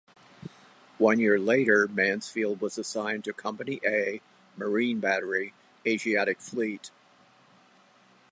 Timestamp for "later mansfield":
1.37-2.59